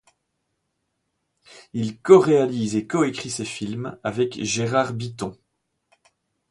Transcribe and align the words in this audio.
Il 1.73 2.01
coréalise 2.01 2.75
et 2.75 2.87
coécrit 2.87 3.29
ses 3.29 3.45
films 3.45 3.99
avec 4.03 4.43
Gérard 4.43 4.93
Bitton. 4.93 5.37